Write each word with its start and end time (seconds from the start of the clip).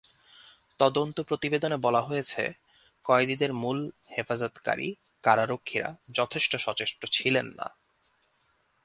তদন্ত 0.79 1.17
প্রতিবেদনে 1.21 1.77
বলা 1.77 2.01
হয়েছে, 2.01 2.43
কয়েদিদের 3.05 3.53
মূল 3.53 3.79
হেফাজতকারী 4.17 4.87
কারারক্ষীরা 5.23 5.89
যথেষ্ট 6.11 6.55
সচেষ্ট 6.55 7.05
ছিলেন 7.11 7.45
না। 7.45 7.67